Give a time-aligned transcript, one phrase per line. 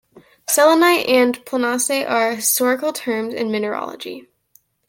[0.49, 4.27] Ceylonite and pleonaste are historical terms in mineralogy.